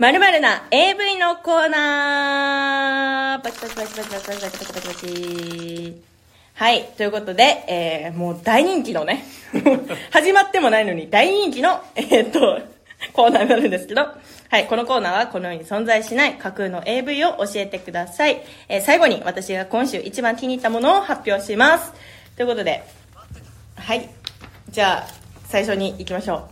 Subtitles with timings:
[0.00, 6.02] まるまるな AV のコーナーパチパチパチパチパチパチパチパチパチパチ
[6.54, 6.84] はい。
[6.96, 9.26] ということで、えー、もう大人気のね、
[10.10, 12.62] 始まってもないのに大人気の、えー、っと、
[13.12, 14.08] コーナーになるんですけど、
[14.48, 14.66] はい。
[14.68, 18.40] このコーナーはこのように存在しない架空の AV を教えてください。
[18.70, 21.92] えー、最後に私が今週一番気に入ったものを発表します。
[22.36, 22.84] ということで、
[23.76, 24.08] はい。
[24.70, 25.12] じゃあ、
[25.44, 26.42] 最初に行きましょう。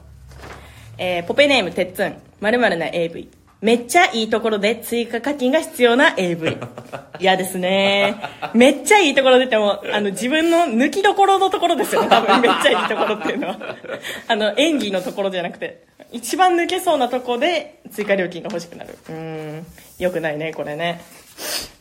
[0.98, 3.37] えー、ポペネームてっつん、まるな AV。
[3.60, 6.56] めっちゃいいところで追加課金が必要な AV。
[7.18, 8.14] 嫌ですね。
[8.54, 12.08] めっちゃいいところでっても、あの、自分の抜きどころのところですよね。
[12.08, 13.58] 多分、めっちゃいいところっていうのは。
[14.28, 15.82] あの、演技のところじゃなくて、
[16.12, 18.96] 一番抜けそうなとこで追加料金が欲しくなる。
[19.08, 19.66] うーん。
[19.98, 21.00] よくないね、これね。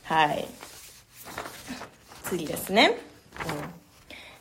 [0.03, 0.47] はい。
[2.23, 2.97] 次ですね。
[3.45, 3.77] うん。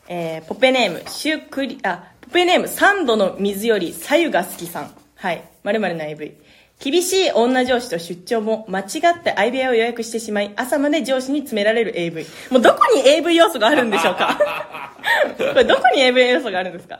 [0.08, 4.94] えー、ポペネーム、シュークリ、あ、ポペネーム、3度の水より左右が好きさん。
[5.16, 5.44] はい。
[5.64, 6.45] 〇〇な AV。
[6.78, 12.26] 厳しい女上司と出張も間違って相部屋を予約してしまい、朝まで上司に詰められる AV。
[12.50, 14.38] もうどこに AV 要素があるんでしょうか？
[15.38, 16.98] これどこに AV 要素があるんですか？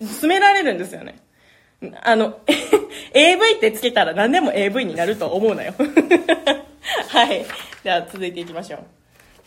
[0.00, 1.16] 詰められるんですよね。
[2.02, 2.40] あの、
[3.14, 5.74] AV ってつけたら何でも AV になると思うなよ。
[7.08, 7.44] はい。
[7.84, 8.80] では続いていきましょう。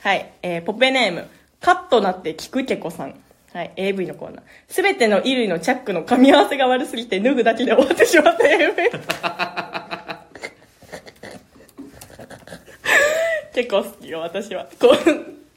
[0.01, 0.29] はい。
[0.43, 1.27] えー、ポペネーム、
[1.59, 3.15] カットなって聞くけこさん。
[3.53, 3.71] はい。
[3.75, 4.43] AV のコーナー。
[4.67, 8.73] すべての衣類のチャックの噛み合わせが悪すぎて脱ぐだけで終わってしまった AV。
[13.53, 14.67] 結構好きよ、私は。
[14.79, 14.93] こう、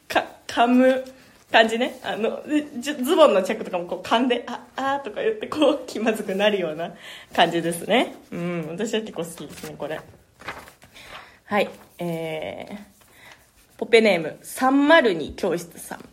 [0.06, 1.02] か、噛む
[1.50, 1.98] 感じね。
[2.04, 2.42] あの、
[2.80, 6.92] ズボンのチャックとかもこう噛んで、あ、あーとか言ってこう気まずくなるような
[7.34, 8.14] 感じですね。
[8.30, 9.98] うん、私は結構好きですね、これ。
[11.44, 11.70] はい。
[11.98, 12.76] えー、
[13.78, 16.06] ポペネーム、302教室さん。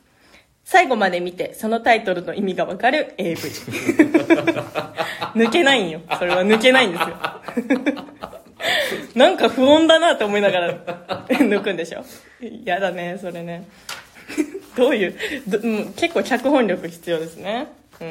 [0.66, 3.38] 最後まで見て、そのタイトルの意味がわかる AV。
[5.36, 6.02] 抜けないんよ。
[6.17, 7.17] それは抜けないんですよ。
[9.16, 10.73] なんか不穏だなと思いながら
[11.28, 12.06] 抜くんでしょ。
[12.64, 13.67] やだね、それね。
[14.75, 15.16] どういう、
[15.47, 17.68] う、結構脚本力必要ですね。
[18.00, 18.07] うん。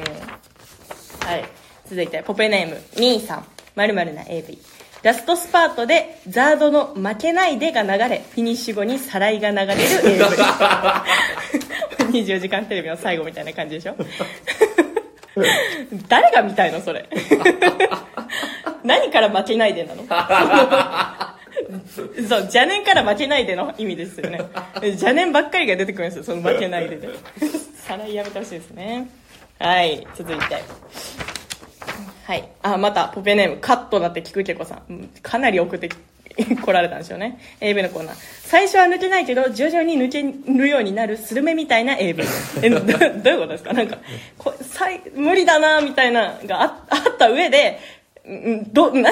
[1.27, 1.45] はい。
[1.89, 3.47] 続いて、ポペネーム、みーさん。
[3.75, 4.59] まるな AV。
[5.03, 10.25] ラストスパートで、ザードの負けないでが流れ、フィニッシュ後にさらいが流れる AV。
[12.13, 13.97] 24時間テレビの最後みたいな感じでしょ？
[16.09, 17.09] 誰が見たいのそれ？
[18.85, 20.03] 何から負けないでなの？
[22.29, 24.41] そう、邪念から負けないでの意味ですよね。
[24.83, 27.09] 邪念ばっかりが出てくるんですよ、その負けないでで。
[27.77, 29.09] さらいやめてほしいですね。
[29.59, 30.43] はい、続いて。
[32.25, 32.49] はい。
[32.63, 35.09] あ、また、ポペネーム、カットだって聞くけこさん。
[35.23, 35.89] かなり送って
[36.35, 37.39] 来られたんですよね。
[37.61, 38.15] AV のコーナー。
[38.45, 42.25] 最初は抜けないけど、徐々に抜けるようになるスルメみたいな AV。
[42.63, 43.73] え、ど どういうことですか？
[43.73, 43.99] なんか、
[44.39, 47.79] こさい無理だなみたいながああった上で、
[48.29, 49.11] んど、な、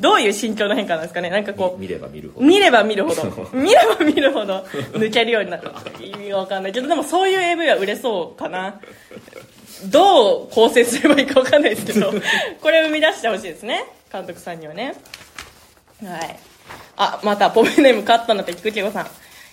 [0.00, 1.30] どういう心境の変化なんですかね？
[1.30, 1.80] なんかこう。
[1.80, 2.46] 見れば見るほど。
[2.46, 3.22] 見れば見るほど。
[3.54, 4.64] 見れば見るほど
[4.94, 5.70] 抜けるようになる。
[6.00, 8.80] 意味がわかんないけど、でもそういう AV は売れそうかな。
[9.86, 12.12] どう構成すればいいかわかんないですけど、
[12.60, 13.84] これを生み出してほしいですね。
[14.12, 14.94] 監督さんにはね。
[16.04, 16.38] はい。
[16.96, 19.06] あ、また、ポペネームカットのって菊池子さん。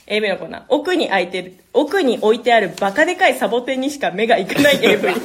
[0.07, 0.63] AV のコーナー。
[0.69, 5.13] 奥に空いてる、奥に置いてあるバカでかいサボテンにしか目がいかない AV。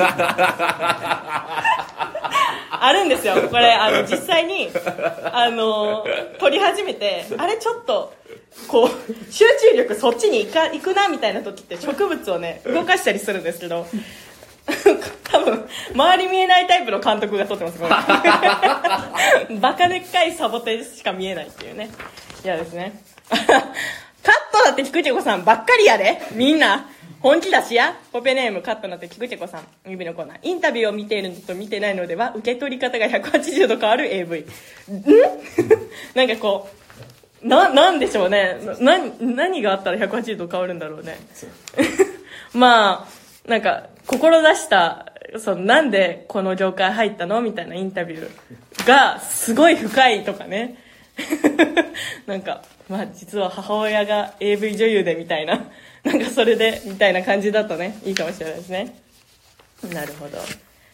[2.87, 3.35] あるんですよ。
[3.51, 4.71] これ、あの、実際に、
[5.33, 6.05] あの、
[6.39, 8.13] 撮り始めて、あれちょっと、
[8.69, 8.91] こう、
[9.33, 13.87] 集中力そっちに行か、行くな、みたいな時って植物をね、動かしたりするんですけど、
[15.25, 17.91] 多分、周り見えないタイプの監督が撮ってます、これ。
[19.61, 21.91] バカでっかいサボテンしか見えないっていうね。
[22.45, 22.93] 嫌ですね。
[23.31, 23.43] カッ
[24.53, 26.89] トだって菊池子さんばっかりやでみんな。
[27.21, 29.63] 本気だしやポペネームカットなって菊池子さん。
[29.91, 30.39] 指のコーナー。
[30.43, 34.41] インタビューを見ているのと見てないのでは、受け取り方が180度変わる AV。
[34.41, 34.45] ん？
[36.15, 36.69] なんかこ
[37.43, 38.59] う、な、なんでしょうね。
[38.81, 41.19] な、何があったら180度変わるんだろうね。
[42.53, 43.07] ま
[43.47, 47.41] あ、なんか、志した、その、なんでこの業界入ったの？
[47.41, 50.79] みたいなインタビューが、すごい深いとかね。
[52.27, 55.65] なんか、まあ実は母親が AV 女優でみたいな、
[56.05, 58.97] なんかそれで、みたいな感じだとね、いいかもしれないですね。
[59.93, 60.39] なるほど。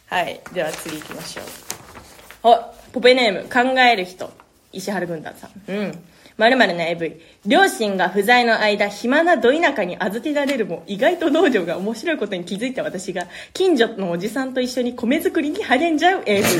[0.06, 0.40] はい。
[0.52, 1.44] では次行きましょう。
[2.42, 4.32] お、ポペネーム、考える人。
[4.72, 5.50] 石原軍団さん。
[5.68, 6.04] うん。
[6.40, 7.20] まるまるな AV。
[7.44, 16.46] 両親が不在の間、暇など田舎に預けられるも、意外と農場が面白いことに気づいた私が、近所のおじさんと一緒に米作りに励んじゃう AV。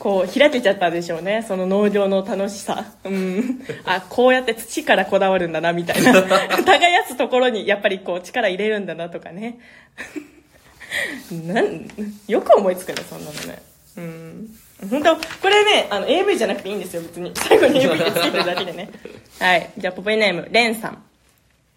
[0.00, 1.44] こう、開けちゃったでしょうね。
[1.46, 2.84] その農場の楽しさ。
[3.04, 3.64] うん。
[3.84, 6.20] あ、こうやって土からこだわるんだな、みたいな。
[6.66, 9.60] 耕すところに、やっぱりこう、力入れるんだな、とかね。
[11.46, 11.86] なん、
[12.26, 13.62] よく思いつくね、そんなのね。
[13.98, 14.58] うん。
[14.90, 17.32] 本当これね、あの、AV じゃなくていいんですよ、別に。
[17.34, 18.90] 最後に AV ってつけてるだけでね。
[19.40, 19.70] はい。
[19.76, 21.02] じゃあ、ポポイネーム、レンさん。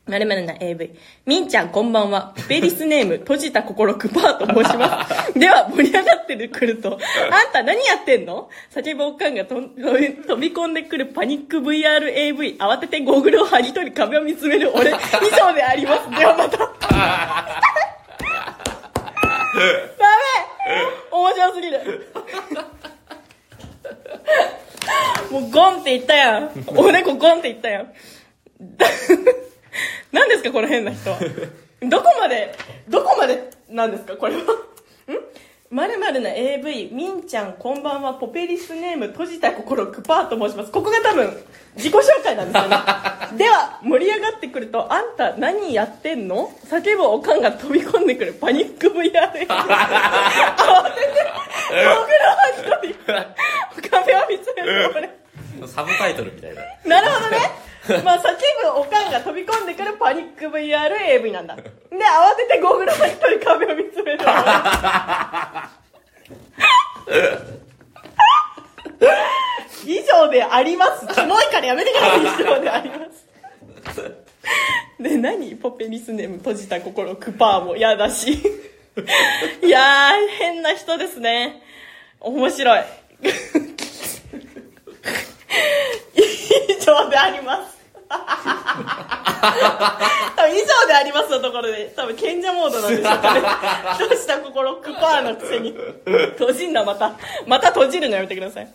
[0.08, 0.92] まるまるな AV。
[1.26, 2.34] みんちゃんこんばんは。
[2.48, 5.34] ペリスネーム、閉じた心クパーと申します。
[5.40, 7.00] では、盛り上がってくると、
[7.32, 8.50] あんた何やってんの？
[8.74, 9.62] 叫ぶおかんがと飛
[10.38, 12.58] び込んでくるパニック VRAV。
[12.58, 16.10] 慌ててゴーグルを剥ぎ取り壁を見つめる俺、以上であります。
[16.20, 16.58] ではまた。
[16.58, 16.68] ダ
[20.68, 20.78] メ
[21.12, 22.08] 面白すぎる。
[25.32, 26.52] もうゴンって言ったやん。
[26.68, 27.94] おでこゴンって言ったやん。
[30.12, 31.20] 何ですかこの変な人は。
[31.82, 32.54] どこまで、
[32.88, 34.40] どこまでなんですかこれは。
[34.42, 34.46] ん？
[35.72, 40.72] まるまるな AV、みんちゃんこんばんは、ポペリスネーム、閉じた心、クパーと申します。
[40.72, 41.44] ここが多分、
[41.78, 42.78] 自己紹介なんですよね。
[43.40, 46.52] では、盛り上がってくると、あんた何やってんの？
[46.70, 48.92] 叫ぶおかんが飛び込んでくるパニック VR。
[48.92, 49.66] 慌てて、ゴーグル
[52.28, 53.16] を剥ぎ取り、
[53.92, 55.68] 壁を見つめる俺。
[55.68, 56.62] サブタイトルみたいな。
[56.86, 57.38] なるほどね。
[58.04, 58.24] まあ、叫
[58.74, 61.56] ぶおかんが飛び込んでくるパニック VRAV なんだ。
[61.56, 61.68] で、慌
[62.38, 64.20] ててゴーグルを一人壁を見つめる。
[69.84, 71.08] 以上であります。
[71.08, 72.22] キモいからやめてください。
[72.22, 73.26] 以上であります。
[75.00, 75.56] で、何？
[75.56, 78.34] ポペリスネーム閉じた心クパーも嫌だし。
[79.64, 81.64] いやー、変な人ですね。
[82.20, 82.84] 面白い。
[86.14, 86.22] 以
[86.92, 87.80] 上であります。
[88.10, 88.18] 多
[90.44, 93.42] 分以上でありますのところで、多分賢者モードなんでしょうかね。
[94.00, 95.74] どうした心クパーのくせに。
[96.38, 97.14] 閉じんな、また。
[97.48, 98.68] また閉じるのやめてください。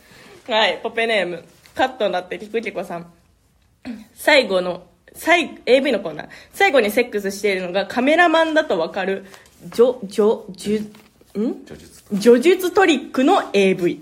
[0.48, 1.44] はい、ポペネーム。
[1.74, 3.12] カットになってキクキコさん。
[4.14, 4.84] 最後の、
[5.14, 6.28] 最、AV のコーナー。
[6.52, 9.26] 最後にセックスしているのがカメラマンだとわかる、
[9.66, 10.80] じょ、じょ、じゅ、
[11.38, 11.66] ん？
[12.18, 14.00] 叙述トリックの AV。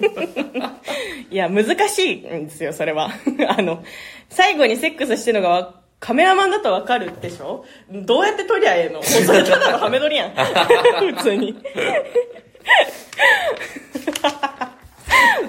[1.30, 3.10] いや、難しいんですよ、それは。
[3.56, 3.82] あの、
[4.28, 7.64] 最後にセックスしてるのがカメラマンだとわかるでしょ？
[7.90, 8.94] どうやって撮りゃええの？
[8.94, 10.30] もうそれただのハメ撮りやん。
[11.14, 11.54] 普通に。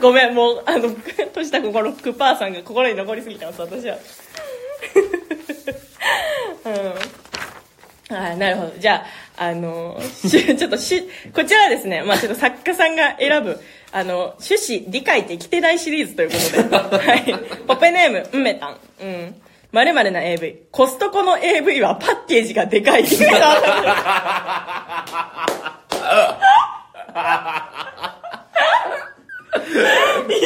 [0.02, 3.98] ごめん、もう、あの、閉じた心、クパーさんが心に残りすぎてます、私は。
[6.66, 6.74] うん。
[8.10, 8.74] あなるほど。
[8.78, 9.04] じゃ
[9.38, 13.60] あ、あの、しちょっとし、こちらはですね、まあちょっと作家さんが選ぶ、
[13.92, 16.36] あの、趣旨理解できてないシリーズというこ
[16.90, 17.34] とで、 はい。
[17.68, 18.78] ポペネーム、うんめたん。
[19.02, 19.36] うん。
[19.72, 20.68] まるまるな AV。
[20.72, 23.06] コストコの AV はパッケージがでかい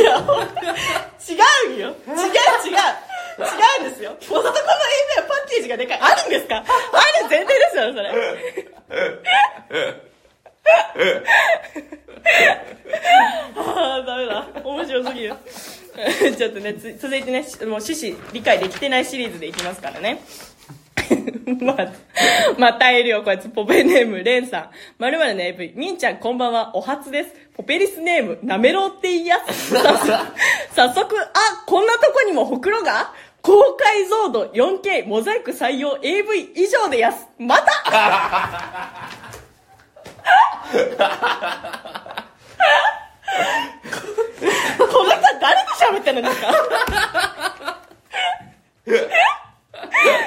[0.03, 1.35] や、ほんと違
[1.75, 1.87] うよ。
[1.87, 1.95] 違う違う。
[3.39, 4.11] 違うんですよ。
[4.19, 5.99] コストコの AV はパッケージがでかい。
[6.01, 6.57] あるんですか？
[6.57, 6.65] ある
[7.29, 8.09] 前提ですよ、それ。
[13.55, 14.47] ああ、ダメだ。
[14.63, 15.33] 面白すぎる。
[16.37, 20.21] ちょっとね、続いてね、もう趣旨理解できてないシリーズでいきますからね。
[21.61, 21.91] まあ、
[22.59, 23.49] またいるよ、こいつ。
[23.49, 24.69] ポペネーム、レンさん。
[24.99, 25.73] まるまるの AV。
[25.75, 26.75] みんちゃん、こんばんは。
[26.75, 27.33] お初です。
[27.55, 29.39] ポペリスネーム、なめろうって言いや。
[30.75, 33.13] 早速あ、こんなとこにもほくろが？
[33.41, 37.27] 高解像度 4K モザイク採用 AV 以上でやす。
[37.37, 37.71] また
[44.77, 46.47] この人誰と喋ってるんですか？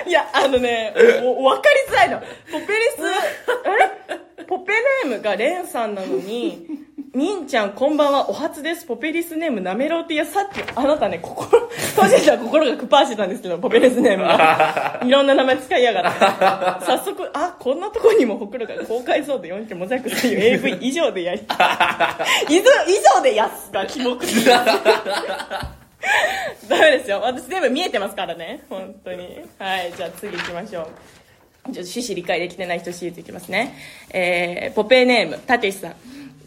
[0.07, 2.21] いや、あのね、おわかりづらいの。
[2.21, 2.27] ポ
[2.61, 4.73] ペリス、ポペ
[5.05, 6.67] ネームがレンさんなのに、
[7.15, 8.85] みんちゃんこんばんは、お初です。
[8.87, 11.62] ポペリスネームなめろうっていや、さっきあなたね、心、
[11.95, 15.01] 閉じた心がクパーしてたんですけど、ポペリスネームが。
[15.05, 16.87] いろんな名前使いやがって。
[16.87, 21.41] 早速、あ、こんなとこにもほくろが公開そうで 4K モザイクという AV 以上でやり、
[22.49, 22.65] 以上以
[23.17, 24.33] 上でやすがキモくて。
[26.69, 27.21] ダメですよ。
[27.21, 28.63] 私全部見えてますからね。
[28.69, 29.41] 本当に。
[29.59, 29.93] はい。
[29.97, 30.85] じゃあ次行きましょう。
[30.85, 33.75] ちょっと趣旨理解できてない人シリーズいきますね。
[34.11, 35.95] えー、ペンネーム、たけしさん。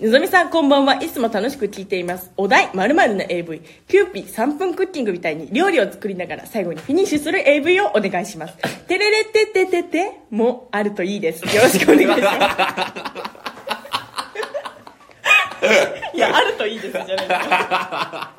[0.02, 2.30] のぞみさんこんばんはいつも楽しく聞いています。
[2.36, 3.62] お題〇〇の AV。
[3.88, 8.58] キューピー3分クッキングみたいに料理を作りながら最後にフィニッシュする AV をお願いします。
[8.88, 11.46] てれれっててててもあるといいです。
[11.56, 12.26] よろしくお願いします。
[16.14, 18.34] いや、あるといいですじゃないですか。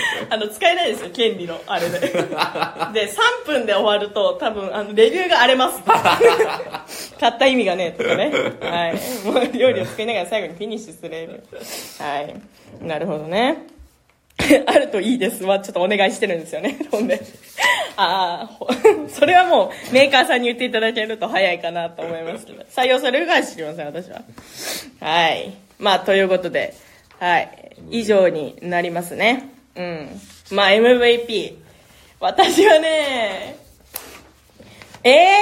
[0.30, 1.98] あの、使えないですよ、権利の、あれで。
[2.00, 5.82] で、3分で終わると、多分、あの、レビューが荒れます。
[7.18, 8.32] 買った意味がね、とかね。
[8.60, 8.94] はい。
[9.24, 12.02] もう、料理を作りながら最後にフィニッシュするレビュー。
[12.02, 12.34] はい。
[12.80, 13.66] なるほどね。
[14.66, 17.20] あるといいですは、ちょっとお願いしてるんですよね、ほんで。
[17.96, 18.68] ああ、ほ
[19.08, 22.64] それはもう、メーカーさんに言っていただけると早いかなと思いますけど。
[22.64, 24.22] 採用されるかは知りません、私は。
[25.00, 25.52] はい。
[25.78, 26.74] まあ、ということで、
[27.18, 27.76] はい。
[27.90, 29.51] 以上になりますね。
[29.76, 30.20] うん。
[30.50, 31.56] まあ MVP。
[32.20, 33.58] 私はね、
[35.02, 35.32] ええ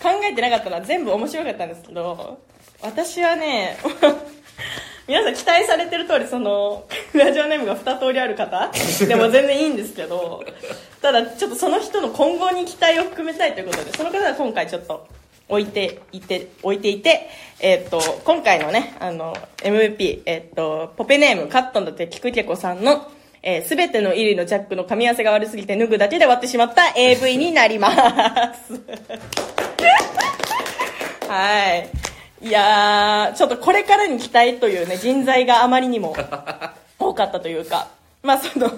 [0.00, 0.80] ー、考えてなかったな。
[0.80, 2.40] 全部面白かったんですけど、
[2.82, 3.76] 私はね、
[5.06, 8.70] 皆さん期待されてる通り、その、ラジオネームが2通りある方
[9.06, 10.42] でも全然いいんですけど、
[11.02, 15.06] ただちょっとその人の今後に期待を含めたいということで、その方は今回ちょっと
[15.48, 17.28] 置いていて、置いていて、
[17.60, 23.10] えーっと、今回のね、あの、MVP、えーっと、ポペネームカットンだって菊池子さんの、
[23.42, 27.90] えすべての衣類のジャックの噛み合わせが悪すぎて脱ぐだけで割ってしまった AV になりま
[28.54, 28.80] す。
[31.26, 31.88] はい。
[32.42, 36.14] いやー、ちょっとこれからに期待というね、人材があまりにも
[36.98, 37.88] 多かったというか、
[38.22, 38.70] まあその、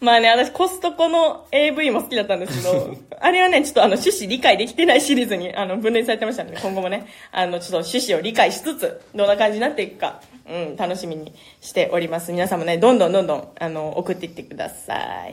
[0.00, 12.32] まあね、私コストコの AV も好きだったんですけど、 あれはね、ちょっとあの趣旨理解できてないシリーズにあの分類されてましたので、今後もね、あのちょっと趣旨を理解しつつ、どんな感じになっていくか、うん、楽しみにしております。
[12.32, 15.32] 皆さんもね、どんどんどんどん、あの、送っていってください。